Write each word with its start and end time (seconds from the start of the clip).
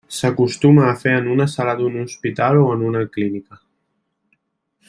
S'acostuma 0.19 0.87
a 0.91 0.95
fer 1.03 1.13
en 1.17 1.27
una 1.35 1.47
sala 1.57 1.77
d'un 1.83 2.01
hospital 2.05 2.61
o 2.65 2.67
en 2.79 2.87
una 2.89 3.07
clínica. 3.17 3.63